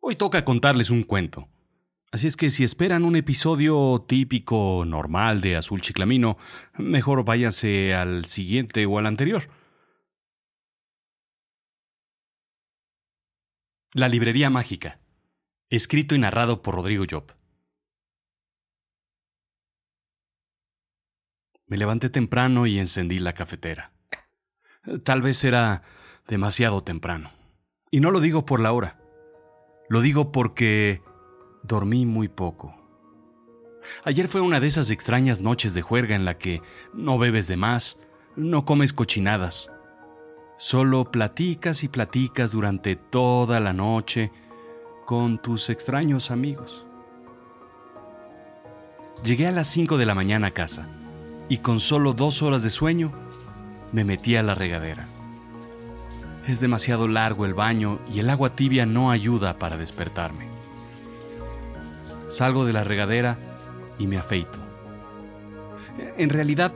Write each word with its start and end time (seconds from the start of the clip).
Hoy 0.00 0.16
toca 0.16 0.44
contarles 0.44 0.90
un 0.90 1.02
cuento. 1.02 1.48
Así 2.10 2.26
es 2.26 2.36
que 2.36 2.50
si 2.50 2.64
esperan 2.64 3.04
un 3.04 3.16
episodio 3.16 4.04
típico, 4.08 4.84
normal 4.86 5.40
de 5.42 5.56
Azul 5.56 5.82
Chiclamino, 5.82 6.38
mejor 6.76 7.24
váyase 7.24 7.94
al 7.94 8.24
siguiente 8.24 8.86
o 8.86 8.98
al 8.98 9.06
anterior. 9.06 9.48
La 13.92 14.08
librería 14.08 14.50
mágica. 14.50 15.00
Escrito 15.68 16.14
y 16.14 16.18
narrado 16.18 16.62
por 16.62 16.74
Rodrigo 16.76 17.04
Job. 17.08 17.32
Me 21.66 21.76
levanté 21.76 22.08
temprano 22.08 22.66
y 22.66 22.78
encendí 22.78 23.20
la 23.20 23.34
cafetera. 23.34 23.92
Tal 25.04 25.22
vez 25.22 25.44
era 25.44 25.82
demasiado 26.26 26.82
temprano. 26.82 27.30
Y 27.92 28.00
no 28.00 28.10
lo 28.10 28.20
digo 28.20 28.46
por 28.46 28.60
la 28.60 28.72
hora. 28.72 28.99
Lo 29.90 30.00
digo 30.00 30.30
porque 30.30 31.02
dormí 31.64 32.06
muy 32.06 32.28
poco. 32.28 32.76
Ayer 34.04 34.28
fue 34.28 34.40
una 34.40 34.60
de 34.60 34.68
esas 34.68 34.88
extrañas 34.90 35.40
noches 35.40 35.74
de 35.74 35.82
juerga 35.82 36.14
en 36.14 36.24
la 36.24 36.38
que 36.38 36.62
no 36.94 37.18
bebes 37.18 37.48
de 37.48 37.56
más, 37.56 37.98
no 38.36 38.64
comes 38.64 38.92
cochinadas. 38.92 39.68
Solo 40.56 41.10
platicas 41.10 41.82
y 41.82 41.88
platicas 41.88 42.52
durante 42.52 42.94
toda 42.94 43.58
la 43.58 43.72
noche 43.72 44.30
con 45.06 45.42
tus 45.42 45.68
extraños 45.70 46.30
amigos. 46.30 46.86
Llegué 49.24 49.48
a 49.48 49.52
las 49.52 49.66
5 49.66 49.98
de 49.98 50.06
la 50.06 50.14
mañana 50.14 50.46
a 50.46 50.52
casa 50.52 50.88
y 51.48 51.58
con 51.58 51.80
solo 51.80 52.12
dos 52.12 52.42
horas 52.42 52.62
de 52.62 52.70
sueño 52.70 53.10
me 53.90 54.04
metí 54.04 54.36
a 54.36 54.44
la 54.44 54.54
regadera. 54.54 55.04
Es 56.50 56.58
demasiado 56.58 57.06
largo 57.06 57.46
el 57.46 57.54
baño 57.54 58.00
y 58.12 58.18
el 58.18 58.28
agua 58.28 58.56
tibia 58.56 58.84
no 58.84 59.12
ayuda 59.12 59.56
para 59.56 59.76
despertarme. 59.76 60.48
Salgo 62.26 62.64
de 62.64 62.72
la 62.72 62.82
regadera 62.82 63.38
y 64.00 64.08
me 64.08 64.18
afeito. 64.18 64.58
En 66.18 66.28
realidad, 66.28 66.72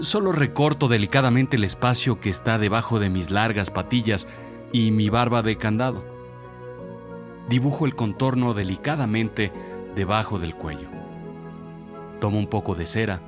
solo 0.00 0.32
recorto 0.32 0.88
delicadamente 0.88 1.58
el 1.58 1.64
espacio 1.64 2.20
que 2.20 2.30
está 2.30 2.56
debajo 2.56 2.98
de 3.00 3.10
mis 3.10 3.30
largas 3.30 3.70
patillas 3.70 4.26
y 4.72 4.92
mi 4.92 5.10
barba 5.10 5.42
de 5.42 5.58
candado. 5.58 6.02
Dibujo 7.50 7.84
el 7.84 7.94
contorno 7.94 8.54
delicadamente 8.54 9.52
debajo 9.94 10.38
del 10.38 10.54
cuello. 10.54 10.88
Tomo 12.18 12.38
un 12.38 12.46
poco 12.46 12.74
de 12.74 12.86
cera 12.86 13.20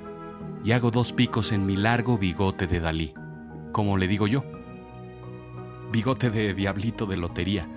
y 0.64 0.72
hago 0.72 0.90
dos 0.90 1.12
picos 1.12 1.52
en 1.52 1.66
mi 1.66 1.76
largo 1.76 2.16
bigote 2.16 2.66
de 2.66 2.80
Dalí, 2.80 3.12
como 3.70 3.98
le 3.98 4.08
digo 4.08 4.26
yo. 4.26 4.53
Bigote 5.94 6.28
de 6.28 6.54
diablito 6.54 7.06
de 7.06 7.16
lotería, 7.16 7.68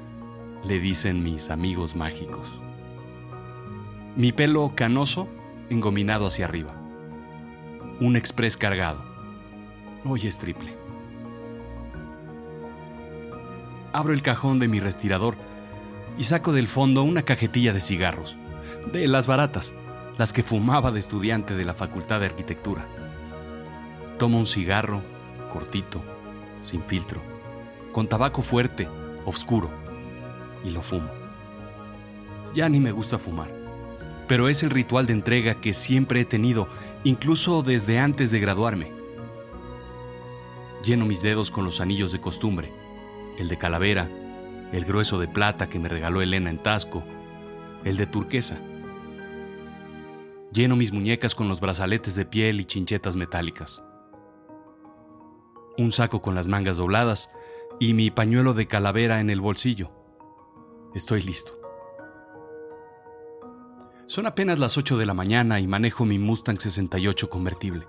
le 0.64 0.80
dicen 0.80 1.24
mis 1.24 1.52
amigos 1.52 1.96
mágicos. 1.96 2.52
Mi 4.16 4.32
pelo 4.32 4.74
canoso 4.74 5.28
engominado 5.70 6.26
hacia 6.26 6.46
arriba. 6.46 6.74
Un 8.00 8.16
express 8.16 8.58
cargado. 8.58 9.06
Hoy 10.04 10.26
es 10.26 10.40
triple. 10.40 10.76
Abro 13.94 14.14
el 14.14 14.24
cajón 14.24 14.58
de 14.58 14.68
mi 14.68 14.80
respirador 14.80 15.36
y 16.18 16.24
saco 16.24 16.54
del 16.54 16.68
fondo 16.68 17.04
una 17.04 17.22
cajetilla 17.22 17.72
de 17.72 17.82
cigarros, 17.82 18.36
de 18.92 19.08
las 19.08 19.28
baratas 19.28 19.76
las 20.18 20.34
que 20.34 20.42
fumaba 20.42 20.92
de 20.92 21.00
estudiante 21.00 21.56
de 21.56 21.66
la 21.66 21.76
Facultad 21.76 22.22
de 22.22 22.26
Arquitectura. 22.26 22.88
Tomo 24.18 24.40
un 24.40 24.48
cigarro, 24.48 25.04
cortito, 25.54 26.02
sin 26.64 26.82
filtro, 26.82 27.37
con 27.98 28.08
tabaco 28.08 28.44
fuerte, 28.44 28.88
oscuro, 29.26 29.72
y 30.64 30.70
lo 30.70 30.84
fumo. 30.84 31.10
Ya 32.54 32.70
ni 32.70 32.80
me 32.80 32.92
gusta 32.92 33.18
fumar, 33.18 33.52
pero 34.28 34.50
es 34.50 34.62
el 34.62 34.70
ritual 34.70 35.08
de 35.08 35.14
entrega 35.14 35.60
que 35.60 35.74
siempre 35.74 36.22
he 36.22 36.26
tenido, 36.26 36.68
incluso 37.04 37.64
desde 37.64 37.98
antes 37.98 38.30
de 38.30 38.40
graduarme. 38.40 38.92
Lleno 40.86 41.08
mis 41.08 41.24
dedos 41.24 41.50
con 41.50 41.66
los 41.66 41.82
anillos 41.82 42.12
de 42.12 42.22
costumbre, 42.22 42.72
el 43.40 43.48
de 43.48 43.58
calavera, 43.58 44.08
el 44.72 44.86
grueso 44.86 45.18
de 45.18 45.28
plata 45.28 45.68
que 45.68 45.80
me 45.80 45.90
regaló 45.90 46.22
Elena 46.22 46.52
en 46.52 46.62
Tasco, 46.62 47.04
el 47.84 47.98
de 47.98 48.06
turquesa 48.06 48.62
Lleno 50.54 50.76
mis 50.76 50.94
muñecas 50.94 51.34
con 51.34 51.50
los 51.50 51.60
brazaletes 51.62 52.14
de 52.14 52.26
piel 52.26 52.62
y 52.62 52.66
chinchetas 52.66 53.16
metálicas. 53.16 53.82
Un 55.80 55.92
saco 55.92 56.22
con 56.22 56.36
las 56.36 56.48
mangas 56.48 56.78
dobladas 56.78 57.32
y 57.80 57.94
mi 57.94 58.12
pañuelo 58.12 58.54
de 58.54 58.68
calavera 58.68 59.20
en 59.20 59.30
el 59.30 59.42
bolsillo. 59.42 59.92
Estoy 60.96 61.22
listo. 61.22 61.54
Son 64.08 64.26
apenas 64.26 64.58
las 64.58 64.78
8 64.78 64.98
de 64.98 65.06
la 65.06 65.14
mañana 65.14 65.60
y 65.60 65.68
manejo 65.68 66.06
mi 66.06 66.18
Mustang 66.18 66.58
68 66.58 67.30
convertible. 67.30 67.88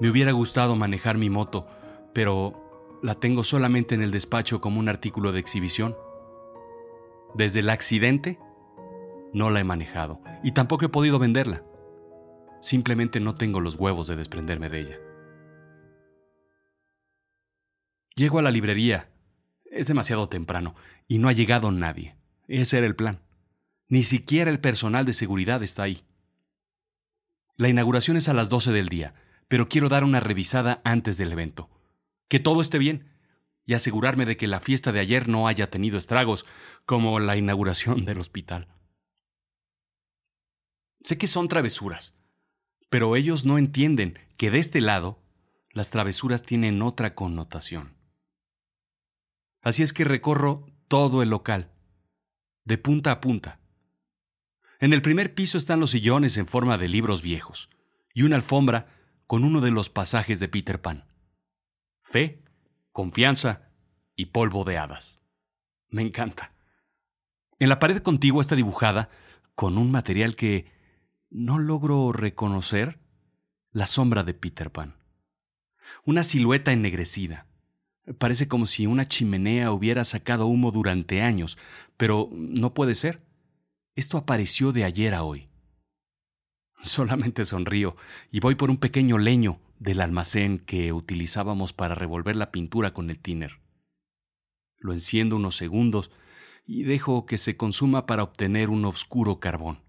Me 0.00 0.10
hubiera 0.10 0.32
gustado 0.32 0.76
manejar 0.76 1.16
mi 1.18 1.30
moto, 1.30 1.66
pero 2.12 2.98
la 3.02 3.14
tengo 3.14 3.44
solamente 3.44 3.94
en 3.94 4.02
el 4.02 4.10
despacho 4.10 4.60
como 4.60 4.80
un 4.80 4.88
artículo 4.88 5.32
de 5.32 5.40
exhibición. 5.40 5.96
Desde 7.34 7.60
el 7.60 7.70
accidente 7.70 8.38
no 9.32 9.50
la 9.50 9.60
he 9.60 9.64
manejado 9.64 10.20
y 10.42 10.52
tampoco 10.52 10.84
he 10.84 10.88
podido 10.88 11.18
venderla. 11.18 11.62
Simplemente 12.60 13.20
no 13.20 13.36
tengo 13.36 13.60
los 13.60 13.76
huevos 13.76 14.08
de 14.08 14.16
desprenderme 14.16 14.68
de 14.68 14.80
ella. 14.80 14.98
Llego 18.18 18.40
a 18.40 18.42
la 18.42 18.50
librería. 18.50 19.12
Es 19.70 19.86
demasiado 19.86 20.28
temprano 20.28 20.74
y 21.06 21.18
no 21.18 21.28
ha 21.28 21.32
llegado 21.32 21.70
nadie. 21.70 22.16
Ese 22.48 22.78
era 22.78 22.86
el 22.88 22.96
plan. 22.96 23.20
Ni 23.86 24.02
siquiera 24.02 24.50
el 24.50 24.58
personal 24.58 25.06
de 25.06 25.12
seguridad 25.12 25.62
está 25.62 25.84
ahí. 25.84 26.02
La 27.58 27.68
inauguración 27.68 28.16
es 28.16 28.28
a 28.28 28.34
las 28.34 28.48
12 28.48 28.72
del 28.72 28.88
día, 28.88 29.14
pero 29.46 29.68
quiero 29.68 29.88
dar 29.88 30.02
una 30.02 30.18
revisada 30.18 30.82
antes 30.82 31.16
del 31.16 31.30
evento. 31.30 31.70
Que 32.26 32.40
todo 32.40 32.60
esté 32.60 32.78
bien 32.78 33.08
y 33.64 33.74
asegurarme 33.74 34.26
de 34.26 34.36
que 34.36 34.48
la 34.48 34.58
fiesta 34.58 34.90
de 34.90 34.98
ayer 34.98 35.28
no 35.28 35.46
haya 35.46 35.70
tenido 35.70 35.96
estragos, 35.96 36.44
como 36.86 37.20
la 37.20 37.36
inauguración 37.36 38.04
del 38.04 38.18
hospital. 38.18 38.66
Sé 41.02 41.18
que 41.18 41.28
son 41.28 41.46
travesuras, 41.46 42.14
pero 42.90 43.14
ellos 43.14 43.44
no 43.44 43.58
entienden 43.58 44.18
que 44.36 44.50
de 44.50 44.58
este 44.58 44.80
lado 44.80 45.22
las 45.72 45.90
travesuras 45.90 46.42
tienen 46.42 46.82
otra 46.82 47.14
connotación. 47.14 47.97
Así 49.62 49.82
es 49.82 49.92
que 49.92 50.04
recorro 50.04 50.66
todo 50.88 51.22
el 51.22 51.30
local, 51.30 51.70
de 52.64 52.78
punta 52.78 53.10
a 53.10 53.20
punta. 53.20 53.60
En 54.80 54.92
el 54.92 55.02
primer 55.02 55.34
piso 55.34 55.58
están 55.58 55.80
los 55.80 55.90
sillones 55.90 56.36
en 56.36 56.46
forma 56.46 56.78
de 56.78 56.88
libros 56.88 57.22
viejos 57.22 57.68
y 58.14 58.22
una 58.22 58.36
alfombra 58.36 58.86
con 59.26 59.44
uno 59.44 59.60
de 59.60 59.70
los 59.70 59.90
pasajes 59.90 60.40
de 60.40 60.48
Peter 60.48 60.80
Pan. 60.80 61.06
Fe, 62.02 62.44
confianza 62.92 63.72
y 64.14 64.26
polvo 64.26 64.64
de 64.64 64.78
hadas. 64.78 65.22
Me 65.88 66.02
encanta. 66.02 66.52
En 67.58 67.68
la 67.68 67.80
pared 67.80 67.98
contigua 67.98 68.40
está 68.40 68.54
dibujada, 68.54 69.10
con 69.54 69.76
un 69.76 69.90
material 69.90 70.36
que 70.36 70.70
no 71.30 71.58
logro 71.58 72.12
reconocer 72.12 73.00
la 73.72 73.86
sombra 73.86 74.22
de 74.22 74.32
Peter 74.32 74.70
Pan. 74.70 74.96
Una 76.04 76.22
silueta 76.22 76.72
ennegrecida. 76.72 77.47
Parece 78.16 78.48
como 78.48 78.64
si 78.64 78.86
una 78.86 79.06
chimenea 79.06 79.70
hubiera 79.70 80.04
sacado 80.04 80.46
humo 80.46 80.70
durante 80.70 81.20
años, 81.20 81.58
pero 81.96 82.30
no 82.32 82.72
puede 82.72 82.94
ser. 82.94 83.22
Esto 83.96 84.16
apareció 84.16 84.72
de 84.72 84.84
ayer 84.84 85.14
a 85.14 85.24
hoy. 85.24 85.48
Solamente 86.80 87.44
sonrío 87.44 87.96
y 88.30 88.40
voy 88.40 88.54
por 88.54 88.70
un 88.70 88.78
pequeño 88.78 89.18
leño 89.18 89.60
del 89.78 90.00
almacén 90.00 90.58
que 90.58 90.92
utilizábamos 90.92 91.72
para 91.72 91.94
revolver 91.94 92.36
la 92.36 92.50
pintura 92.50 92.94
con 92.94 93.10
el 93.10 93.18
tiner. 93.18 93.60
Lo 94.78 94.92
enciendo 94.92 95.36
unos 95.36 95.56
segundos 95.56 96.10
y 96.64 96.84
dejo 96.84 97.26
que 97.26 97.38
se 97.38 97.56
consuma 97.56 98.06
para 98.06 98.22
obtener 98.22 98.70
un 98.70 98.84
oscuro 98.84 99.40
carbón. 99.40 99.80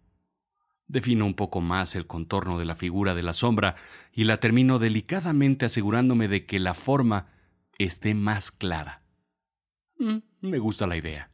Defino 0.88 1.26
un 1.26 1.36
poco 1.36 1.62
más 1.62 1.96
el 1.96 2.08
contorno 2.08 2.58
de 2.58 2.66
la 2.66 2.76
figura 2.76 3.14
de 3.14 3.22
la 3.22 3.34
sombra 3.34 3.76
y 4.12 4.24
la 4.24 4.38
termino 4.38 4.80
delicadamente 4.80 5.66
asegurándome 5.66 6.28
de 6.28 6.48
que 6.48 6.58
la 6.58 6.74
forma 6.74 7.28
esté 7.80 8.14
más 8.14 8.52
clara. 8.52 9.04
Mm, 9.98 10.18
me 10.42 10.60
gusta 10.60 10.86
la 10.86 10.98
idea. 10.98 11.32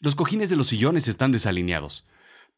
Los 0.00 0.14
cojines 0.14 0.48
de 0.48 0.56
los 0.56 0.68
sillones 0.68 1.08
están 1.08 1.32
desalineados, 1.32 2.06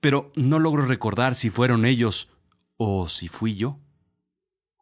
pero 0.01 0.31
no 0.37 0.59
logro 0.59 0.87
recordar 0.87 1.35
si 1.35 1.51
fueron 1.51 1.85
ellos 1.85 2.31
o 2.77 3.09
si 3.09 3.29
fui 3.29 3.57
yo. 3.57 3.81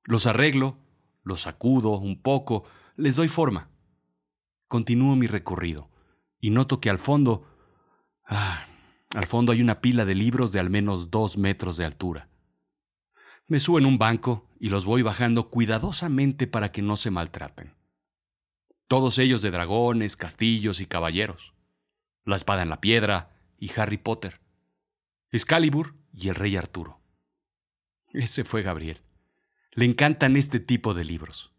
Los 0.04 0.26
arreglo, 0.26 0.78
los 1.22 1.42
sacudo 1.42 1.98
un 1.98 2.20
poco, 2.20 2.64
les 2.96 3.16
doy 3.16 3.28
forma. 3.28 3.70
Continúo 4.68 5.16
mi 5.16 5.26
recorrido 5.26 5.90
y 6.40 6.50
noto 6.50 6.80
que 6.80 6.90
al 6.90 6.98
fondo... 6.98 7.44
Ah, 8.26 8.66
al 9.14 9.26
fondo 9.26 9.52
hay 9.52 9.62
una 9.62 9.80
pila 9.80 10.04
de 10.04 10.14
libros 10.14 10.50
de 10.52 10.60
al 10.60 10.68
menos 10.68 11.10
dos 11.10 11.38
metros 11.38 11.76
de 11.76 11.84
altura. 11.84 12.28
Me 13.48 13.60
subo 13.60 13.78
en 13.78 13.86
un 13.86 13.96
banco 13.96 14.48
y 14.58 14.70
los 14.70 14.84
voy 14.84 15.02
bajando 15.02 15.50
cuidadosamente 15.50 16.48
para 16.48 16.72
que 16.72 16.82
no 16.82 16.96
se 16.96 17.12
maltraten. 17.12 17.74
Todos 18.88 19.18
ellos 19.18 19.40
de 19.40 19.52
dragones, 19.52 20.16
castillos 20.16 20.80
y 20.80 20.86
caballeros. 20.86 21.54
La 22.24 22.34
espada 22.34 22.62
en 22.62 22.70
la 22.70 22.80
piedra 22.80 23.36
y 23.58 23.70
Harry 23.78 23.98
Potter. 23.98 24.40
Excalibur 25.30 25.94
y 26.12 26.28
el 26.28 26.34
rey 26.34 26.56
Arturo. 26.56 27.00
Ese 28.12 28.42
fue 28.42 28.62
Gabriel. 28.62 29.02
Le 29.72 29.84
encantan 29.84 30.36
este 30.36 30.58
tipo 30.58 30.94
de 30.94 31.04
libros. 31.04 31.52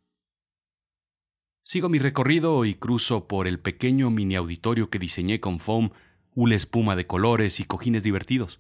Sigo 1.62 1.88
mi 1.88 2.00
recorrido 2.00 2.66
y 2.66 2.76
cruzo 2.76 3.28
por 3.28 3.48
el 3.48 3.60
pequeño 3.60 4.10
mini 4.10 4.36
auditorio 4.36 4.90
que 4.90 5.00
diseñé 5.00 5.40
con 5.40 5.60
foam, 5.60 5.92
hula 6.34 6.56
espuma 6.56 6.96
de 6.96 7.08
colores 7.08 7.60
y 7.60 7.66
cojines 7.66 8.04
divertidos. 8.04 8.60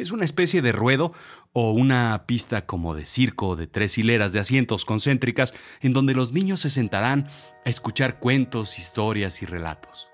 Es 0.00 0.12
una 0.12 0.24
especie 0.24 0.62
de 0.62 0.72
ruedo 0.72 1.12
o 1.52 1.72
una 1.72 2.24
pista 2.26 2.64
como 2.64 2.94
de 2.94 3.04
circo 3.04 3.54
de 3.54 3.66
tres 3.66 3.98
hileras 3.98 4.32
de 4.32 4.40
asientos 4.40 4.86
concéntricas 4.86 5.52
en 5.82 5.92
donde 5.92 6.14
los 6.14 6.32
niños 6.32 6.60
se 6.60 6.70
sentarán 6.70 7.28
a 7.66 7.68
escuchar 7.68 8.18
cuentos, 8.18 8.78
historias 8.78 9.42
y 9.42 9.46
relatos. 9.46 10.10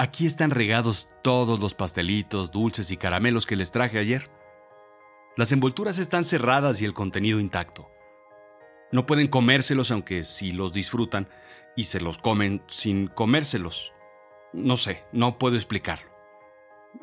Aquí 0.00 0.26
están 0.26 0.50
regados 0.50 1.08
todos 1.22 1.60
los 1.60 1.74
pastelitos, 1.74 2.50
dulces 2.50 2.90
y 2.90 2.96
caramelos 2.96 3.46
que 3.46 3.54
les 3.54 3.70
traje 3.70 4.00
ayer. 4.00 4.28
Las 5.36 5.52
envolturas 5.52 5.98
están 5.98 6.24
cerradas 6.24 6.82
y 6.82 6.86
el 6.86 6.92
contenido 6.92 7.38
intacto. 7.38 7.88
No 8.90 9.06
pueden 9.06 9.28
comérselos 9.28 9.92
aunque 9.92 10.24
sí 10.24 10.50
los 10.50 10.72
disfrutan 10.72 11.28
y 11.76 11.84
se 11.84 12.00
los 12.00 12.18
comen 12.18 12.64
sin 12.66 13.06
comérselos. 13.06 13.92
No 14.52 14.76
sé, 14.76 15.04
no 15.12 15.38
puedo 15.38 15.54
explicarlo. 15.54 16.17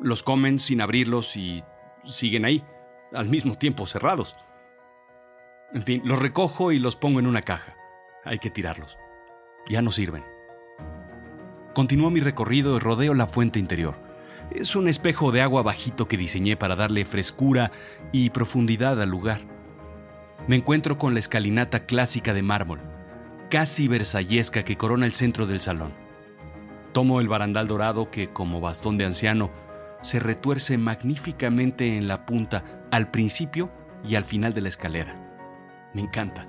Los 0.00 0.22
comen 0.22 0.58
sin 0.58 0.80
abrirlos 0.80 1.36
y 1.36 1.64
siguen 2.04 2.44
ahí, 2.44 2.64
al 3.12 3.28
mismo 3.28 3.56
tiempo 3.56 3.86
cerrados. 3.86 4.34
En 5.72 5.82
fin, 5.82 6.02
los 6.04 6.20
recojo 6.20 6.72
y 6.72 6.78
los 6.78 6.96
pongo 6.96 7.18
en 7.18 7.26
una 7.26 7.42
caja. 7.42 7.76
Hay 8.24 8.38
que 8.38 8.50
tirarlos. 8.50 8.98
Ya 9.68 9.82
no 9.82 9.90
sirven. 9.90 10.24
Continúo 11.74 12.10
mi 12.10 12.20
recorrido 12.20 12.76
y 12.76 12.78
rodeo 12.78 13.14
la 13.14 13.26
fuente 13.26 13.58
interior. 13.58 13.96
Es 14.50 14.76
un 14.76 14.88
espejo 14.88 15.32
de 15.32 15.42
agua 15.42 15.62
bajito 15.62 16.06
que 16.08 16.16
diseñé 16.16 16.56
para 16.56 16.76
darle 16.76 17.04
frescura 17.04 17.72
y 18.12 18.30
profundidad 18.30 19.00
al 19.02 19.10
lugar. 19.10 19.40
Me 20.46 20.56
encuentro 20.56 20.98
con 20.98 21.14
la 21.14 21.20
escalinata 21.20 21.86
clásica 21.86 22.32
de 22.32 22.42
mármol, 22.42 22.80
casi 23.50 23.88
versallesca 23.88 24.62
que 24.62 24.76
corona 24.76 25.06
el 25.06 25.12
centro 25.12 25.46
del 25.46 25.60
salón. 25.60 25.92
Tomo 26.92 27.20
el 27.20 27.28
barandal 27.28 27.66
dorado 27.66 28.10
que, 28.10 28.28
como 28.28 28.60
bastón 28.60 28.96
de 28.96 29.04
anciano, 29.04 29.50
se 30.06 30.20
retuerce 30.20 30.78
magníficamente 30.78 31.96
en 31.96 32.06
la 32.06 32.26
punta 32.26 32.62
al 32.92 33.10
principio 33.10 33.72
y 34.08 34.14
al 34.14 34.22
final 34.22 34.54
de 34.54 34.60
la 34.60 34.68
escalera. 34.68 35.20
Me 35.94 36.00
encanta. 36.00 36.48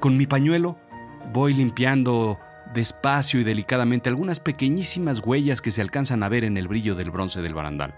Con 0.00 0.16
mi 0.16 0.26
pañuelo 0.26 0.76
voy 1.32 1.54
limpiando 1.54 2.36
despacio 2.74 3.38
y 3.38 3.44
delicadamente 3.44 4.08
algunas 4.08 4.40
pequeñísimas 4.40 5.20
huellas 5.24 5.62
que 5.62 5.70
se 5.70 5.82
alcanzan 5.82 6.24
a 6.24 6.28
ver 6.28 6.44
en 6.44 6.56
el 6.56 6.66
brillo 6.66 6.96
del 6.96 7.12
bronce 7.12 7.42
del 7.42 7.54
barandal. 7.54 7.94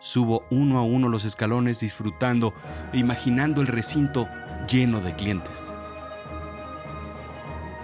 Subo 0.00 0.44
uno 0.50 0.78
a 0.78 0.82
uno 0.82 1.08
los 1.08 1.24
escalones 1.24 1.78
disfrutando 1.78 2.54
e 2.92 2.98
imaginando 2.98 3.60
el 3.60 3.68
recinto 3.68 4.28
lleno 4.68 5.00
de 5.00 5.14
clientes. 5.14 5.62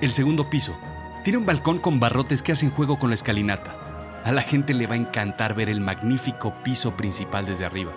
El 0.01 0.11
segundo 0.11 0.51
piso 0.51 0.77
tiene 1.23 1.39
un 1.39 1.47
balcón 1.47 1.79
con 1.79 2.01
barrotes 2.01 2.43
que 2.43 2.51
hacen 2.53 2.71
juego 2.71 2.99
con 2.99 3.11
la 3.11 3.15
escalinata. 3.15 3.80
A 4.25 4.33
la 4.33 4.43
gente 4.43 4.75
le 4.75 4.87
va 4.87 4.95
a 4.95 4.99
encantar 4.99 5.55
ver 5.55 5.69
el 5.69 5.81
magnífico 5.81 6.53
piso 6.63 6.97
principal 6.97 7.47
desde 7.47 7.65
arriba. 7.65 7.93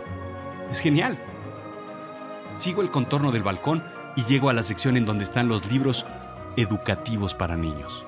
Es 0.72 0.80
genial. 0.80 1.18
Sigo 2.56 2.82
el 2.82 2.92
contorno 2.92 3.32
del 3.32 3.44
balcón 3.44 3.84
y 4.16 4.24
llego 4.24 4.50
a 4.50 4.54
la 4.54 4.64
sección 4.64 4.96
en 4.96 5.06
donde 5.06 5.26
están 5.26 5.48
los 5.48 5.70
libros 5.72 6.06
educativos 6.56 7.36
para 7.36 7.58
niños. 7.58 8.06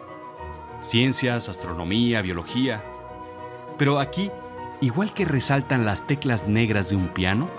Ciencias, 0.79 1.49
astronomía, 1.49 2.21
biología. 2.21 2.83
Pero 3.77 3.99
aquí, 3.99 4.31
igual 4.81 5.13
que 5.13 5.25
resaltan 5.25 5.85
las 5.85 6.07
teclas 6.07 6.47
negras 6.47 6.89
de 6.89 6.95
un 6.95 7.09
piano, 7.09 7.49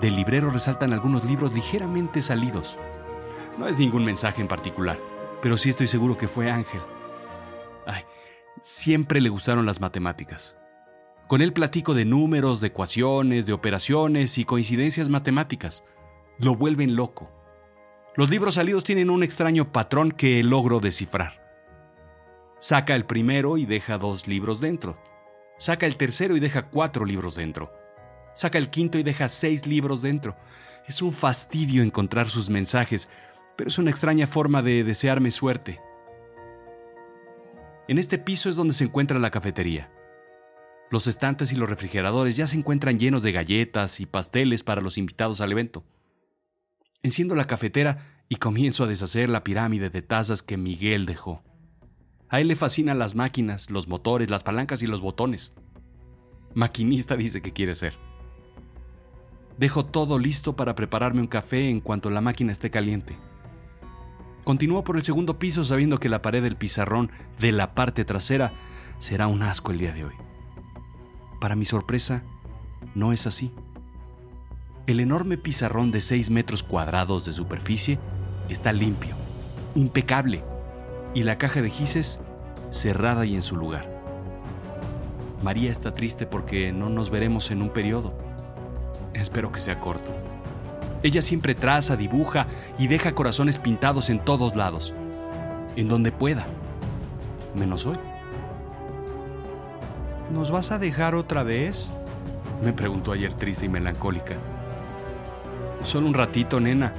del 0.00 0.16
librero 0.16 0.50
resaltan 0.50 0.92
algunos 0.92 1.24
libros 1.24 1.52
ligeramente 1.52 2.22
salidos. 2.22 2.78
No 3.58 3.66
es 3.66 3.78
ningún 3.78 4.04
mensaje 4.04 4.40
en 4.40 4.48
particular, 4.48 4.98
pero 5.42 5.56
sí 5.56 5.70
estoy 5.70 5.86
seguro 5.86 6.16
que 6.16 6.28
fue 6.28 6.50
Ángel. 6.50 6.82
Siempre 8.66 9.20
le 9.20 9.28
gustaron 9.28 9.66
las 9.66 9.82
matemáticas. 9.82 10.56
Con 11.28 11.42
él 11.42 11.52
platico 11.52 11.92
de 11.92 12.06
números, 12.06 12.62
de 12.62 12.68
ecuaciones, 12.68 13.44
de 13.44 13.52
operaciones 13.52 14.38
y 14.38 14.46
coincidencias 14.46 15.10
matemáticas. 15.10 15.84
Lo 16.38 16.56
vuelven 16.56 16.96
loco. 16.96 17.30
Los 18.16 18.30
libros 18.30 18.54
salidos 18.54 18.82
tienen 18.82 19.10
un 19.10 19.22
extraño 19.22 19.70
patrón 19.70 20.12
que 20.12 20.42
logro 20.42 20.80
descifrar. 20.80 21.44
Saca 22.58 22.94
el 22.94 23.04
primero 23.04 23.58
y 23.58 23.66
deja 23.66 23.98
dos 23.98 24.26
libros 24.28 24.62
dentro. 24.62 24.96
Saca 25.58 25.84
el 25.84 25.98
tercero 25.98 26.34
y 26.34 26.40
deja 26.40 26.70
cuatro 26.70 27.04
libros 27.04 27.34
dentro. 27.34 27.70
Saca 28.32 28.56
el 28.56 28.70
quinto 28.70 28.96
y 28.96 29.02
deja 29.02 29.28
seis 29.28 29.66
libros 29.66 30.00
dentro. 30.00 30.38
Es 30.88 31.02
un 31.02 31.12
fastidio 31.12 31.82
encontrar 31.82 32.30
sus 32.30 32.48
mensajes, 32.48 33.10
pero 33.56 33.68
es 33.68 33.76
una 33.76 33.90
extraña 33.90 34.26
forma 34.26 34.62
de 34.62 34.84
desearme 34.84 35.30
suerte. 35.30 35.82
En 37.86 37.98
este 37.98 38.18
piso 38.18 38.48
es 38.48 38.56
donde 38.56 38.72
se 38.72 38.84
encuentra 38.84 39.18
la 39.18 39.30
cafetería. 39.30 39.90
Los 40.90 41.06
estantes 41.06 41.52
y 41.52 41.56
los 41.56 41.68
refrigeradores 41.68 42.36
ya 42.36 42.46
se 42.46 42.56
encuentran 42.56 42.98
llenos 42.98 43.22
de 43.22 43.32
galletas 43.32 44.00
y 44.00 44.06
pasteles 44.06 44.62
para 44.62 44.80
los 44.80 44.96
invitados 44.96 45.42
al 45.42 45.52
evento. 45.52 45.84
Enciendo 47.02 47.34
la 47.34 47.44
cafetera 47.44 48.22
y 48.30 48.36
comienzo 48.36 48.84
a 48.84 48.86
deshacer 48.86 49.28
la 49.28 49.44
pirámide 49.44 49.90
de 49.90 50.00
tazas 50.00 50.42
que 50.42 50.56
Miguel 50.56 51.04
dejó. 51.04 51.42
A 52.30 52.40
él 52.40 52.48
le 52.48 52.56
fascinan 52.56 52.98
las 52.98 53.14
máquinas, 53.14 53.70
los 53.70 53.86
motores, 53.86 54.30
las 54.30 54.42
palancas 54.42 54.82
y 54.82 54.86
los 54.86 55.02
botones. 55.02 55.52
Maquinista 56.54 57.16
dice 57.16 57.42
que 57.42 57.52
quiere 57.52 57.74
ser. 57.74 57.98
Dejo 59.58 59.84
todo 59.84 60.18
listo 60.18 60.56
para 60.56 60.74
prepararme 60.74 61.20
un 61.20 61.26
café 61.26 61.68
en 61.68 61.80
cuanto 61.80 62.08
la 62.08 62.22
máquina 62.22 62.50
esté 62.50 62.70
caliente. 62.70 63.16
Continúo 64.44 64.84
por 64.84 64.96
el 64.96 65.02
segundo 65.02 65.38
piso 65.38 65.64
sabiendo 65.64 65.98
que 65.98 66.10
la 66.10 66.20
pared 66.20 66.42
del 66.42 66.56
pizarrón 66.56 67.10
de 67.40 67.50
la 67.50 67.74
parte 67.74 68.04
trasera 68.04 68.52
será 68.98 69.26
un 69.26 69.42
asco 69.42 69.72
el 69.72 69.78
día 69.78 69.92
de 69.92 70.04
hoy. 70.04 70.14
Para 71.40 71.56
mi 71.56 71.64
sorpresa, 71.64 72.22
no 72.94 73.12
es 73.12 73.26
así. 73.26 73.52
El 74.86 75.00
enorme 75.00 75.38
pizarrón 75.38 75.90
de 75.90 76.02
6 76.02 76.30
metros 76.30 76.62
cuadrados 76.62 77.24
de 77.24 77.32
superficie 77.32 77.98
está 78.50 78.72
limpio, 78.74 79.16
impecable, 79.74 80.44
y 81.14 81.22
la 81.22 81.38
caja 81.38 81.62
de 81.62 81.70
gises 81.70 82.20
cerrada 82.70 83.24
y 83.24 83.34
en 83.34 83.42
su 83.42 83.56
lugar. 83.56 83.90
María 85.42 85.70
está 85.70 85.94
triste 85.94 86.26
porque 86.26 86.72
no 86.72 86.90
nos 86.90 87.08
veremos 87.08 87.50
en 87.50 87.62
un 87.62 87.70
periodo. 87.70 88.14
Espero 89.14 89.52
que 89.52 89.60
sea 89.60 89.80
corto. 89.80 90.33
Ella 91.04 91.20
siempre 91.20 91.54
traza, 91.54 91.98
dibuja 91.98 92.46
y 92.78 92.86
deja 92.86 93.14
corazones 93.14 93.58
pintados 93.58 94.08
en 94.08 94.24
todos 94.24 94.56
lados, 94.56 94.94
en 95.76 95.86
donde 95.86 96.10
pueda, 96.10 96.46
menos 97.54 97.84
hoy. 97.84 97.96
¿Nos 100.32 100.50
vas 100.50 100.72
a 100.72 100.78
dejar 100.78 101.14
otra 101.14 101.42
vez? 101.42 101.92
Me 102.64 102.72
preguntó 102.72 103.12
ayer 103.12 103.34
triste 103.34 103.66
y 103.66 103.68
melancólica. 103.68 104.36
Solo 105.82 106.06
un 106.06 106.14
ratito, 106.14 106.58
nena, 106.58 106.94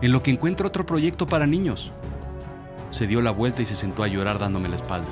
en 0.00 0.12
lo 0.12 0.22
que 0.22 0.30
encuentro 0.30 0.68
otro 0.68 0.86
proyecto 0.86 1.26
para 1.26 1.44
niños. 1.44 1.90
Se 2.92 3.08
dio 3.08 3.20
la 3.20 3.32
vuelta 3.32 3.62
y 3.62 3.64
se 3.64 3.74
sentó 3.74 4.04
a 4.04 4.06
llorar 4.06 4.38
dándome 4.38 4.68
la 4.68 4.76
espalda. 4.76 5.08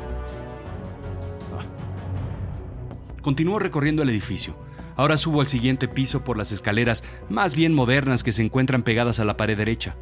Ah. 1.59 3.21
Continúo 3.21 3.59
recorriendo 3.59 4.05
el 4.05 4.11
edificio. 4.11 4.68
Ahora 4.99 5.17
subo 5.17 5.41
al 5.41 5.47
siguiente 5.47 5.87
piso 5.87 6.25
por 6.25 6.37
las 6.37 6.51
escaleras 6.51 7.05
más 7.29 7.55
bien 7.55 7.73
modernas 7.73 8.25
que 8.25 8.33
se 8.33 8.43
encuentran 8.43 8.83
pegadas 8.83 9.21
a 9.21 9.25
la 9.25 9.37
pared 9.37 9.57
derecha. 9.57 9.95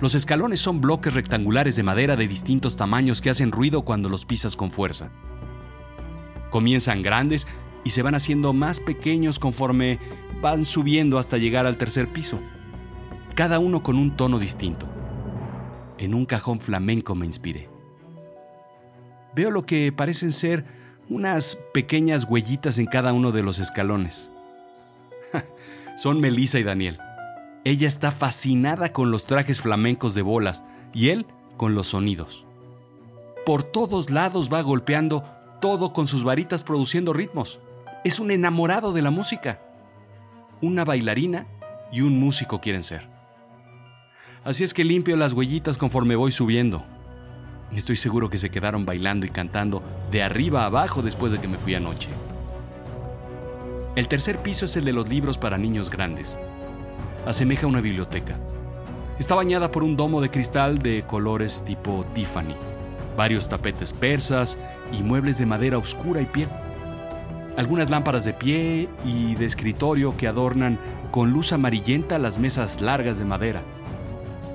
Los 0.00 0.16
escalones 0.16 0.58
son 0.58 0.80
bloques 0.80 1.14
rectangulares 1.14 1.76
de 1.76 1.84
madera 1.84 2.16
de 2.16 2.26
distintos 2.26 2.76
tamaños 2.76 3.20
que 3.20 3.30
hacen 3.30 3.52
ruido 3.52 3.82
cuando 3.82 4.08
los 4.08 4.26
pisas 4.26 4.56
con 4.56 4.72
fuerza. 4.72 5.12
Comienzan 6.50 7.02
grandes 7.02 7.46
y 7.84 7.90
se 7.90 8.02
van 8.02 8.16
haciendo 8.16 8.52
más 8.52 8.80
pequeños 8.80 9.38
conforme 9.38 10.00
van 10.42 10.64
subiendo 10.64 11.20
hasta 11.20 11.38
llegar 11.38 11.64
al 11.64 11.76
tercer 11.76 12.08
piso, 12.08 12.40
cada 13.36 13.60
uno 13.60 13.84
con 13.84 13.96
un 13.96 14.16
tono 14.16 14.40
distinto. 14.40 14.88
En 15.96 16.12
un 16.12 16.26
cajón 16.26 16.58
flamenco 16.58 17.14
me 17.14 17.24
inspiré. 17.24 17.70
Veo 19.36 19.52
lo 19.52 19.64
que 19.64 19.92
parecen 19.92 20.32
ser 20.32 20.64
unas 21.08 21.56
pequeñas 21.72 22.24
huellitas 22.24 22.78
en 22.78 22.86
cada 22.86 23.12
uno 23.12 23.32
de 23.32 23.42
los 23.42 23.58
escalones. 23.58 24.30
Son 25.96 26.20
Melissa 26.20 26.58
y 26.58 26.62
Daniel. 26.62 26.98
Ella 27.64 27.88
está 27.88 28.10
fascinada 28.10 28.92
con 28.92 29.10
los 29.10 29.26
trajes 29.26 29.60
flamencos 29.60 30.14
de 30.14 30.22
bolas 30.22 30.62
y 30.92 31.08
él 31.10 31.26
con 31.56 31.74
los 31.74 31.88
sonidos. 31.88 32.46
Por 33.44 33.62
todos 33.62 34.10
lados 34.10 34.50
va 34.52 34.60
golpeando 34.60 35.24
todo 35.60 35.92
con 35.92 36.06
sus 36.06 36.24
varitas 36.24 36.64
produciendo 36.64 37.12
ritmos. 37.12 37.60
Es 38.04 38.20
un 38.20 38.30
enamorado 38.30 38.92
de 38.92 39.02
la 39.02 39.10
música 39.10 39.60
una 40.60 40.84
bailarina 40.84 41.46
y 41.92 42.02
un 42.02 42.18
músico 42.18 42.60
quieren 42.60 42.82
ser. 42.82 43.08
Así 44.44 44.64
es 44.64 44.74
que 44.74 44.84
limpio 44.84 45.16
las 45.16 45.32
huellitas 45.32 45.78
conforme 45.78 46.16
voy 46.16 46.32
subiendo. 46.32 46.84
Estoy 47.74 47.96
seguro 47.96 48.30
que 48.30 48.38
se 48.38 48.50
quedaron 48.50 48.86
bailando 48.86 49.26
y 49.26 49.30
cantando 49.30 49.82
de 50.10 50.22
arriba 50.22 50.62
a 50.62 50.66
abajo 50.66 51.02
después 51.02 51.32
de 51.32 51.38
que 51.38 51.48
me 51.48 51.58
fui 51.58 51.74
anoche. 51.74 52.08
El 53.94 54.08
tercer 54.08 54.38
piso 54.38 54.64
es 54.64 54.76
el 54.76 54.84
de 54.84 54.92
los 54.92 55.08
libros 55.08 55.38
para 55.38 55.58
niños 55.58 55.90
grandes. 55.90 56.38
Asemeja 57.26 57.66
una 57.66 57.80
biblioteca. 57.80 58.38
Está 59.18 59.34
bañada 59.34 59.70
por 59.70 59.82
un 59.82 59.96
domo 59.96 60.20
de 60.20 60.30
cristal 60.30 60.78
de 60.78 61.04
colores 61.06 61.62
tipo 61.64 62.06
Tiffany, 62.14 62.54
varios 63.16 63.48
tapetes 63.48 63.92
persas 63.92 64.58
y 64.92 65.02
muebles 65.02 65.36
de 65.38 65.46
madera 65.46 65.76
oscura 65.76 66.22
y 66.22 66.26
piel. 66.26 66.48
Algunas 67.56 67.90
lámparas 67.90 68.24
de 68.24 68.32
pie 68.32 68.88
y 69.04 69.34
de 69.34 69.44
escritorio 69.44 70.16
que 70.16 70.28
adornan 70.28 70.78
con 71.10 71.32
luz 71.32 71.52
amarillenta 71.52 72.18
las 72.18 72.38
mesas 72.38 72.80
largas 72.80 73.18
de 73.18 73.24
madera 73.24 73.62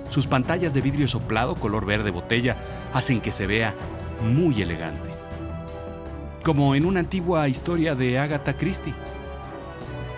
sus 0.07 0.27
pantallas 0.27 0.73
de 0.73 0.81
vidrio 0.81 1.07
soplado 1.07 1.55
color 1.55 1.85
verde 1.85 2.11
botella 2.11 2.57
hacen 2.93 3.21
que 3.21 3.31
se 3.31 3.47
vea 3.47 3.73
muy 4.23 4.61
elegante. 4.61 5.09
Como 6.43 6.75
en 6.75 6.85
una 6.85 6.99
antigua 6.99 7.47
historia 7.47 7.95
de 7.95 8.19
Agatha 8.19 8.57
Christie. 8.57 8.93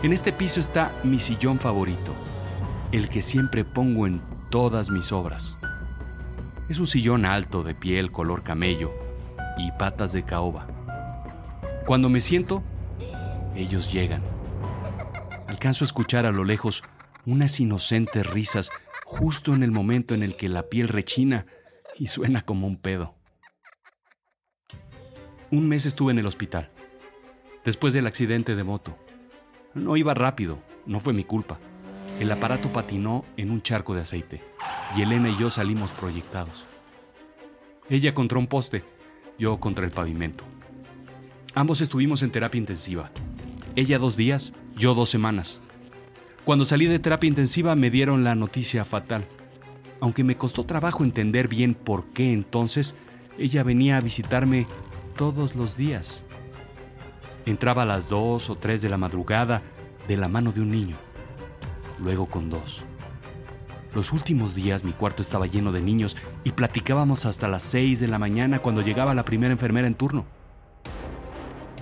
En 0.03 0.11
este 0.11 0.33
piso 0.33 0.59
está 0.59 0.93
mi 1.03 1.19
sillón 1.19 1.59
favorito, 1.59 2.13
el 2.91 3.09
que 3.09 3.21
siempre 3.21 3.63
pongo 3.63 4.07
en 4.07 4.21
todas 4.49 4.89
mis 4.89 5.11
obras. 5.11 5.57
Es 6.69 6.79
un 6.79 6.87
sillón 6.87 7.25
alto 7.25 7.63
de 7.63 7.75
piel 7.75 8.11
color 8.11 8.43
camello 8.43 8.91
y 9.57 9.71
patas 9.71 10.11
de 10.11 10.23
caoba. 10.23 10.67
Cuando 11.85 12.09
me 12.09 12.19
siento, 12.19 12.63
ellos 13.55 13.91
llegan. 13.91 14.21
Alcanzo 15.47 15.83
a 15.83 15.87
escuchar 15.87 16.25
a 16.25 16.31
lo 16.31 16.43
lejos 16.43 16.83
unas 17.25 17.59
inocentes 17.59 18.25
risas 18.25 18.71
justo 19.05 19.53
en 19.53 19.61
el 19.61 19.71
momento 19.71 20.15
en 20.15 20.23
el 20.23 20.35
que 20.35 20.49
la 20.49 20.63
piel 20.63 20.89
rechina 20.89 21.45
y 21.97 22.07
suena 22.07 22.41
como 22.41 22.67
un 22.67 22.75
pedo. 22.75 23.15
Un 25.51 25.69
mes 25.69 25.85
estuve 25.85 26.11
en 26.11 26.17
el 26.17 26.25
hospital, 26.25 26.71
después 27.63 27.93
del 27.93 28.07
accidente 28.07 28.55
de 28.55 28.63
moto. 28.63 28.97
No 29.75 29.95
iba 29.95 30.15
rápido, 30.15 30.57
no 30.87 30.99
fue 30.99 31.13
mi 31.13 31.23
culpa. 31.23 31.59
El 32.19 32.31
aparato 32.31 32.73
patinó 32.73 33.23
en 33.37 33.51
un 33.51 33.61
charco 33.61 33.93
de 33.93 34.01
aceite 34.01 34.41
y 34.97 35.03
Elena 35.03 35.29
y 35.29 35.37
yo 35.37 35.49
salimos 35.51 35.91
proyectados. 35.91 36.65
Ella 37.89 38.15
contra 38.15 38.39
un 38.39 38.47
poste, 38.47 38.83
yo 39.37 39.59
contra 39.59 39.85
el 39.85 39.91
pavimento. 39.91 40.43
Ambos 41.53 41.79
estuvimos 41.81 42.23
en 42.23 42.31
terapia 42.31 42.57
intensiva. 42.57 43.11
Ella 43.75 43.99
dos 43.99 44.17
días, 44.17 44.53
yo 44.75 44.95
dos 44.95 45.09
semanas. 45.09 45.61
Cuando 46.45 46.63
salí 46.63 46.85
de 46.85 46.99
terapia 46.99 47.27
intensiva 47.27 47.75
me 47.75 47.89
dieron 47.89 48.23
la 48.23 48.35
noticia 48.35 48.85
fatal. 48.85 49.25
Aunque 49.99 50.23
me 50.23 50.37
costó 50.37 50.63
trabajo 50.63 51.03
entender 51.03 51.47
bien 51.47 51.73
por 51.73 52.05
qué 52.09 52.33
entonces, 52.33 52.95
ella 53.39 53.63
venía 53.63 53.97
a 53.97 54.01
visitarme 54.01 54.67
todos 55.17 55.55
los 55.55 55.75
días. 55.75 56.23
Entraba 57.47 57.81
a 57.81 57.87
las 57.87 58.09
dos 58.09 58.51
o 58.51 58.57
tres 58.57 58.83
de 58.83 58.89
la 58.89 58.97
madrugada 58.97 59.63
de 60.07 60.17
la 60.17 60.27
mano 60.27 60.51
de 60.51 60.61
un 60.61 60.69
niño, 60.69 60.97
luego 61.97 62.27
con 62.27 62.51
dos. 62.51 62.85
Los 63.95 64.13
últimos 64.13 64.53
días 64.53 64.83
mi 64.83 64.91
cuarto 64.91 65.23
estaba 65.23 65.47
lleno 65.47 65.71
de 65.71 65.81
niños 65.81 66.15
y 66.43 66.51
platicábamos 66.51 67.25
hasta 67.25 67.47
las 67.47 67.63
seis 67.63 67.99
de 67.99 68.07
la 68.07 68.19
mañana 68.19 68.59
cuando 68.59 68.83
llegaba 68.83 69.15
la 69.15 69.25
primera 69.25 69.51
enfermera 69.51 69.87
en 69.87 69.95
turno. 69.95 70.27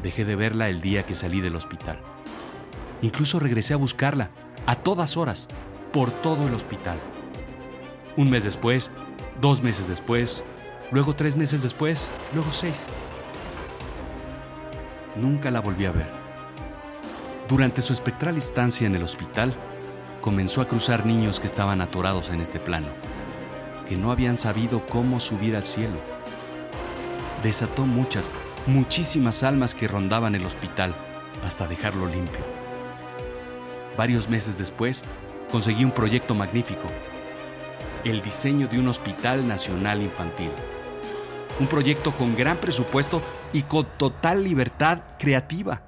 Dejé 0.01 0.23
de 0.23 0.37
verla 0.37 0.69
el 0.69 0.79
día 0.79 1.05
que 1.05 1.15
salí 1.15 1.41
del 1.41 1.57
hospital. 1.57 1.99
Incluso 3.01 3.39
regresé 3.39 3.73
a 3.73 3.77
buscarla 3.77 4.31
a 4.65 4.75
todas 4.75 5.17
horas, 5.17 5.47
por 5.91 6.09
todo 6.09 6.47
el 6.47 6.53
hospital. 6.53 6.97
Un 8.17 8.29
mes 8.29 8.43
después, 8.43 8.91
dos 9.41 9.61
meses 9.61 9.87
después, 9.87 10.43
luego 10.91 11.15
tres 11.15 11.35
meses 11.35 11.63
después, 11.63 12.11
luego 12.33 12.51
seis. 12.51 12.87
Nunca 15.15 15.51
la 15.51 15.59
volví 15.59 15.85
a 15.85 15.91
ver. 15.91 16.07
Durante 17.47 17.81
su 17.81 17.93
espectral 17.93 18.37
estancia 18.37 18.87
en 18.87 18.95
el 18.95 19.03
hospital, 19.03 19.53
comenzó 20.21 20.61
a 20.61 20.67
cruzar 20.67 21.05
niños 21.05 21.39
que 21.39 21.47
estaban 21.47 21.81
atorados 21.81 22.29
en 22.29 22.39
este 22.39 22.59
plano, 22.59 22.87
que 23.87 23.97
no 23.97 24.11
habían 24.11 24.37
sabido 24.37 24.85
cómo 24.85 25.19
subir 25.19 25.55
al 25.55 25.65
cielo. 25.65 25.97
Desató 27.43 27.85
muchas, 27.85 28.31
muchísimas 28.65 29.43
almas 29.43 29.75
que 29.75 29.87
rondaban 29.87 30.33
el 30.35 30.45
hospital 30.45 30.95
hasta 31.43 31.67
dejarlo 31.67 32.07
limpio. 32.07 32.52
Varios 33.97 34.27
meses 34.27 34.57
después, 34.57 35.03
conseguí 35.51 35.85
un 35.85 35.91
proyecto 35.91 36.33
magnífico, 36.33 36.85
el 38.03 38.23
diseño 38.23 38.67
de 38.67 38.79
un 38.79 38.87
hospital 38.87 39.47
nacional 39.47 40.01
infantil. 40.01 40.49
Un 41.59 41.67
proyecto 41.67 42.11
con 42.11 42.35
gran 42.35 42.57
presupuesto 42.57 43.21
y 43.53 43.61
con 43.61 43.85
total 43.97 44.43
libertad 44.43 45.03
creativa, 45.19 45.83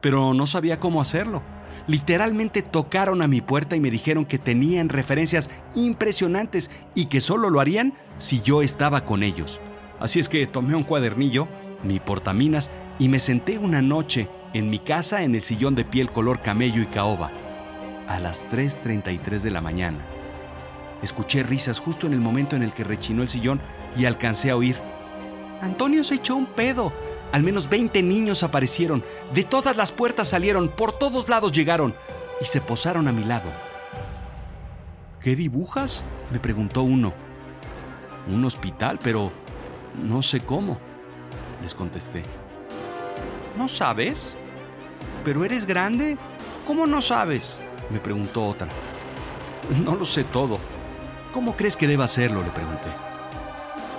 pero 0.00 0.32
no 0.32 0.46
sabía 0.46 0.80
cómo 0.80 1.02
hacerlo. 1.02 1.42
Literalmente 1.86 2.62
tocaron 2.62 3.20
a 3.20 3.28
mi 3.28 3.42
puerta 3.42 3.76
y 3.76 3.80
me 3.80 3.90
dijeron 3.90 4.24
que 4.24 4.38
tenían 4.38 4.88
referencias 4.88 5.50
impresionantes 5.74 6.70
y 6.94 7.06
que 7.06 7.20
solo 7.20 7.50
lo 7.50 7.60
harían 7.60 7.92
si 8.16 8.40
yo 8.40 8.62
estaba 8.62 9.04
con 9.04 9.22
ellos. 9.22 9.60
Así 9.98 10.18
es 10.18 10.30
que 10.30 10.46
tomé 10.46 10.74
un 10.74 10.84
cuadernillo, 10.84 11.46
mi 11.84 12.00
portaminas 12.00 12.70
y 12.98 13.08
me 13.08 13.18
senté 13.18 13.58
una 13.58 13.82
noche 13.82 14.30
en 14.54 14.70
mi 14.70 14.78
casa 14.78 15.24
en 15.24 15.34
el 15.34 15.42
sillón 15.42 15.74
de 15.74 15.84
piel 15.84 16.10
color 16.10 16.40
camello 16.40 16.80
y 16.80 16.86
caoba 16.86 17.30
a 18.10 18.18
las 18.18 18.50
3.33 18.50 19.40
de 19.40 19.50
la 19.52 19.60
mañana. 19.60 19.98
Escuché 21.00 21.44
risas 21.44 21.78
justo 21.78 22.08
en 22.08 22.12
el 22.12 22.18
momento 22.18 22.56
en 22.56 22.62
el 22.64 22.72
que 22.72 22.82
rechinó 22.82 23.22
el 23.22 23.28
sillón 23.28 23.60
y 23.96 24.04
alcancé 24.04 24.50
a 24.50 24.56
oír. 24.56 24.76
Antonio 25.62 26.02
se 26.02 26.16
echó 26.16 26.34
un 26.34 26.46
pedo. 26.46 26.92
Al 27.30 27.44
menos 27.44 27.68
20 27.68 28.02
niños 28.02 28.42
aparecieron. 28.42 29.04
De 29.32 29.44
todas 29.44 29.76
las 29.76 29.92
puertas 29.92 30.28
salieron, 30.28 30.68
por 30.68 30.90
todos 30.90 31.28
lados 31.28 31.52
llegaron 31.52 31.94
y 32.40 32.46
se 32.46 32.60
posaron 32.60 33.06
a 33.06 33.12
mi 33.12 33.22
lado. 33.22 33.48
¿Qué 35.20 35.36
dibujas? 35.36 36.02
me 36.32 36.40
preguntó 36.40 36.82
uno. 36.82 37.12
Un 38.26 38.44
hospital, 38.44 38.98
pero 39.00 39.30
no 40.02 40.20
sé 40.20 40.40
cómo, 40.40 40.78
les 41.62 41.74
contesté. 41.74 42.24
¿No 43.56 43.68
sabes? 43.68 44.36
¿Pero 45.24 45.44
eres 45.44 45.64
grande? 45.64 46.18
¿Cómo 46.66 46.86
no 46.86 47.00
sabes? 47.00 47.60
Me 47.90 48.00
preguntó 48.00 48.46
otra. 48.46 48.68
No 49.84 49.94
lo 49.94 50.04
sé 50.04 50.24
todo. 50.24 50.58
¿Cómo 51.32 51.56
crees 51.56 51.76
que 51.76 51.86
deba 51.86 52.04
hacerlo? 52.04 52.42
le 52.42 52.50
pregunté. 52.50 52.88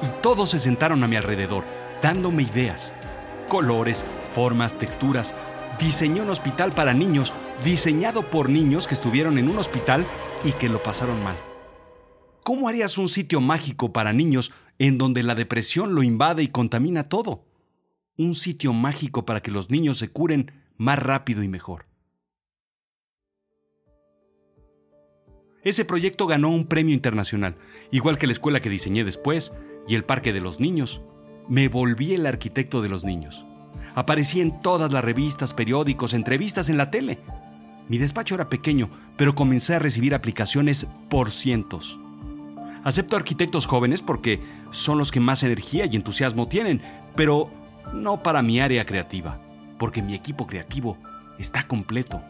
Y 0.04 0.22
todos 0.22 0.50
se 0.50 0.60
sentaron 0.60 1.04
a 1.04 1.08
mi 1.08 1.16
alrededor, 1.16 1.64
dándome 2.02 2.44
ideas. 2.44 2.94
Colores, 3.48 4.06
formas, 4.34 4.78
texturas. 4.78 5.36
Diseñé 5.80 6.22
un 6.22 6.30
hospital 6.30 6.74
para 6.74 6.94
niños, 6.94 7.34
diseñado 7.64 8.30
por 8.30 8.50
niños 8.50 8.88
que 8.88 8.94
estuvieron 8.94 9.38
en 9.38 9.50
un 9.50 9.58
hospital 9.58 10.06
y 10.44 10.52
que 10.54 10.70
lo 10.70 10.82
pasaron 10.82 11.24
mal. 11.24 11.38
¿Cómo 12.44 12.68
harías 12.68 12.98
un 12.98 13.08
sitio 13.08 13.40
mágico 13.40 13.94
para 13.94 14.14
niños 14.14 14.52
en 14.80 14.98
donde 14.98 15.24
la 15.24 15.36
depresión 15.36 15.94
lo 15.94 16.02
invade 16.02 16.44
y 16.44 16.48
contamina 16.48 17.04
todo? 17.04 17.46
Un 18.18 18.36
sitio 18.36 18.74
mágico 18.74 19.26
para 19.26 19.42
que 19.42 19.52
los 19.52 19.70
niños 19.70 20.00
se 20.00 20.10
curen 20.10 20.52
más 20.78 21.00
rápido 21.00 21.44
y 21.44 21.48
mejor. 21.48 21.91
Ese 25.64 25.86
proyecto 25.86 26.26
ganó 26.26 26.50
un 26.50 26.66
premio 26.66 26.96
internacional, 26.96 27.56
igual 27.92 28.18
que 28.18 28.26
la 28.26 28.34
escuela 28.34 28.62
que 28.62 28.70
diseñé 28.70 29.04
después 29.04 29.54
y 29.88 29.94
el 29.94 30.04
Parque 30.04 30.34
de 30.34 30.42
los 30.42 30.60
Niños. 30.60 31.02
Me 31.48 31.68
volví 31.68 32.14
el 32.14 32.26
arquitecto 32.26 32.82
de 32.82 32.90
los 32.90 33.04
niños. 33.04 33.46
Aparecí 33.94 34.42
en 34.42 34.62
todas 34.62 34.92
las 34.92 35.04
revistas, 35.04 35.54
periódicos, 35.54 36.14
entrevistas 36.14 36.70
en 36.70 36.78
la 36.78 36.90
tele. 36.90 37.20
Mi 37.90 37.98
despacho 38.00 38.36
era 38.36 38.50
pequeño, 38.50 38.90
pero 39.18 39.36
comencé 39.36 39.76
a 39.76 39.80
recibir 39.80 40.16
aplicaciones 40.16 40.88
por 41.10 41.30
cientos. 41.30 42.00
Acepto 42.84 43.16
arquitectos 43.16 43.68
jóvenes 43.68 44.02
porque 44.02 44.40
son 44.72 44.98
los 44.98 45.12
que 45.12 45.20
más 45.20 45.44
energía 45.44 45.86
y 45.86 45.96
entusiasmo 45.96 46.48
tienen, 46.48 46.82
pero 47.16 47.52
no 47.94 48.24
para 48.24 48.42
mi 48.42 48.60
área 48.60 48.86
creativa, 48.86 49.40
porque 49.78 50.02
mi 50.02 50.16
equipo 50.16 50.48
creativo 50.48 50.98
está 51.38 51.68
completo. 51.68 52.22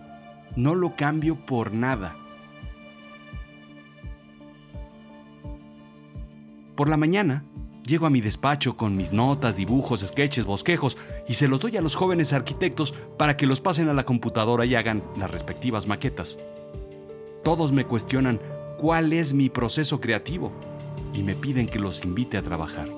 No 0.57 0.75
lo 0.75 0.95
cambio 0.97 1.45
por 1.45 1.71
nada. 1.71 2.15
Por 6.81 6.89
la 6.89 6.97
mañana, 6.97 7.45
llego 7.85 8.07
a 8.07 8.09
mi 8.09 8.21
despacho 8.21 8.75
con 8.75 8.97
mis 8.97 9.13
notas, 9.13 9.55
dibujos, 9.55 9.99
sketches, 9.99 10.45
bosquejos 10.45 10.97
y 11.27 11.35
se 11.35 11.47
los 11.47 11.59
doy 11.59 11.77
a 11.77 11.81
los 11.83 11.93
jóvenes 11.93 12.33
arquitectos 12.33 12.95
para 13.19 13.37
que 13.37 13.45
los 13.45 13.61
pasen 13.61 13.87
a 13.87 13.93
la 13.93 14.03
computadora 14.03 14.65
y 14.65 14.73
hagan 14.73 15.03
las 15.15 15.29
respectivas 15.29 15.85
maquetas. 15.85 16.39
Todos 17.43 17.71
me 17.71 17.85
cuestionan 17.85 18.41
cuál 18.79 19.13
es 19.13 19.35
mi 19.35 19.47
proceso 19.47 20.01
creativo 20.01 20.51
y 21.13 21.21
me 21.21 21.35
piden 21.35 21.67
que 21.67 21.77
los 21.77 22.03
invite 22.03 22.39
a 22.39 22.41
trabajar. 22.41 22.89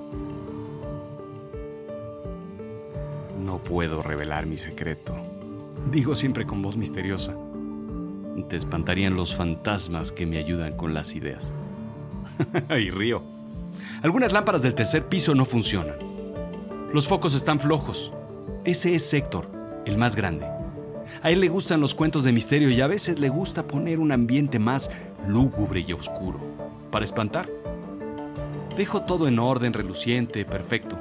No 3.38 3.58
puedo 3.58 4.00
revelar 4.02 4.46
mi 4.46 4.56
secreto. 4.56 5.14
Digo 5.92 6.14
siempre 6.14 6.46
con 6.46 6.62
voz 6.62 6.78
misteriosa. 6.78 7.36
Te 8.48 8.56
espantarían 8.56 9.14
los 9.14 9.36
fantasmas 9.36 10.10
que 10.10 10.24
me 10.24 10.38
ayudan 10.38 10.74
con 10.74 10.94
las 10.94 11.14
ideas. 11.14 11.52
y 12.70 12.88
río. 12.88 13.33
Algunas 14.02 14.32
lámparas 14.32 14.62
del 14.62 14.74
tercer 14.74 15.08
piso 15.08 15.34
no 15.34 15.44
funcionan. 15.44 15.96
Los 16.92 17.08
focos 17.08 17.34
están 17.34 17.60
flojos. 17.60 18.12
Ese 18.64 18.94
es 18.94 19.12
Héctor, 19.12 19.50
el 19.84 19.98
más 19.98 20.16
grande. 20.16 20.46
A 21.22 21.30
él 21.30 21.40
le 21.40 21.48
gustan 21.48 21.80
los 21.80 21.94
cuentos 21.94 22.24
de 22.24 22.32
misterio 22.32 22.70
y 22.70 22.80
a 22.80 22.86
veces 22.86 23.18
le 23.18 23.28
gusta 23.28 23.66
poner 23.66 23.98
un 23.98 24.12
ambiente 24.12 24.58
más 24.58 24.90
lúgubre 25.26 25.84
y 25.86 25.92
oscuro, 25.92 26.40
para 26.90 27.04
espantar. 27.04 27.48
Dejo 28.76 29.02
todo 29.02 29.28
en 29.28 29.38
orden, 29.38 29.72
reluciente, 29.72 30.44
perfecto. 30.44 30.98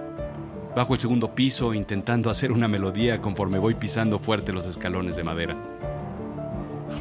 Bajo 0.76 0.94
el 0.94 1.00
segundo 1.00 1.36
piso 1.36 1.74
intentando 1.74 2.30
hacer 2.30 2.52
una 2.52 2.68
melodía 2.68 3.22
conforme 3.22 3.60
voy 3.60 3.76
pisando 3.76 4.20
fuerte 4.20 4.54
los 4.54 4.66
escalones 4.66 5.16
de 5.16 5.24
madera. 5.24 5.58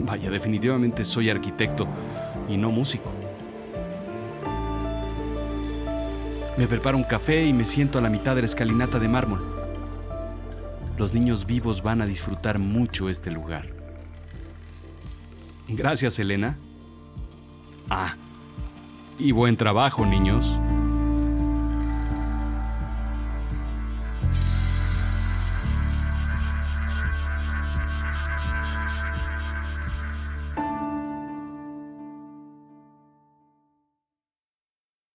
Vaya, 0.00 0.31
definitivamente 0.31 1.05
soy 1.05 1.31
arquitecto 1.31 1.87
y 2.49 2.57
no 2.57 2.71
músico. 2.71 3.12
Me 6.57 6.67
preparo 6.67 6.99
un 6.99 7.05
café 7.05 7.47
y 7.47 7.53
me 7.55 7.65
siento 7.65 7.99
a 7.99 8.03
la 8.03 8.11
mitad 8.11 8.35
de 8.35 8.43
la 8.43 8.47
escalinata 8.47 8.99
de 8.99 9.09
mármol. 9.09 9.43
Los 10.99 11.15
niños 11.15 11.47
vivos 11.47 11.83
van 11.83 12.03
a 12.03 12.07
disfrutar 12.07 12.59
mucho 12.59 13.09
este 13.09 13.31
lugar. 13.31 13.69
Gracias, 15.69 16.19
Elena. 16.19 16.59
Ah, 17.89 18.17
y 19.19 19.33
buen 19.33 19.57
trabajo, 19.57 20.05
niños. 20.05 20.59